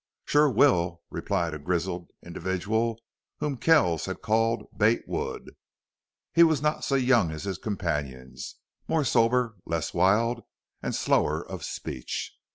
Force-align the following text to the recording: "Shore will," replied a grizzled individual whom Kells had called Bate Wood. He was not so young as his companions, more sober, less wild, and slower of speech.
"Shore 0.25 0.49
will," 0.49 1.01
replied 1.11 1.53
a 1.53 1.59
grizzled 1.59 2.09
individual 2.25 2.97
whom 3.37 3.55
Kells 3.57 4.05
had 4.05 4.19
called 4.23 4.63
Bate 4.75 5.03
Wood. 5.07 5.55
He 6.33 6.41
was 6.41 6.59
not 6.59 6.83
so 6.83 6.95
young 6.95 7.29
as 7.29 7.43
his 7.43 7.59
companions, 7.59 8.55
more 8.87 9.05
sober, 9.05 9.57
less 9.63 9.93
wild, 9.93 10.41
and 10.81 10.95
slower 10.95 11.47
of 11.47 11.63
speech. 11.63 12.35